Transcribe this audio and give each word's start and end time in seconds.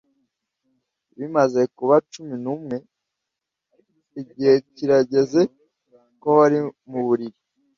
Bimaze 1.17 1.61
kuba 1.77 1.95
cumi 2.11 2.35
n'umwe. 2.43 2.77
Igihe 4.21 4.53
kirageze 4.75 5.41
ko 6.21 6.27
wari 6.37 6.57
mu 6.91 7.01
buriri. 7.07 7.39